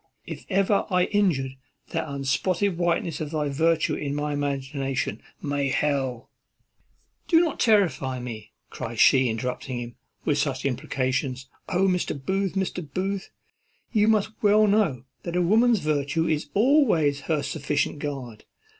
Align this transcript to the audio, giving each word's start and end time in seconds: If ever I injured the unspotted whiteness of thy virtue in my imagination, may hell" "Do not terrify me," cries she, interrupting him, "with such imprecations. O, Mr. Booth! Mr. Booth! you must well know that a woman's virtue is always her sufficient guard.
If 0.25 0.47
ever 0.49 0.87
I 0.89 1.03
injured 1.03 1.57
the 1.89 2.11
unspotted 2.11 2.75
whiteness 2.75 3.21
of 3.21 3.29
thy 3.29 3.49
virtue 3.49 3.93
in 3.93 4.15
my 4.15 4.33
imagination, 4.33 5.21
may 5.43 5.69
hell" 5.69 6.31
"Do 7.27 7.39
not 7.39 7.59
terrify 7.59 8.19
me," 8.19 8.51
cries 8.71 8.99
she, 8.99 9.29
interrupting 9.29 9.77
him, 9.77 9.95
"with 10.25 10.39
such 10.39 10.65
imprecations. 10.65 11.49
O, 11.69 11.87
Mr. 11.87 12.19
Booth! 12.19 12.55
Mr. 12.55 12.83
Booth! 12.91 13.29
you 13.91 14.07
must 14.07 14.31
well 14.41 14.65
know 14.65 15.03
that 15.21 15.35
a 15.35 15.41
woman's 15.43 15.81
virtue 15.81 16.27
is 16.27 16.49
always 16.55 17.19
her 17.29 17.43
sufficient 17.43 17.99
guard. 17.99 18.45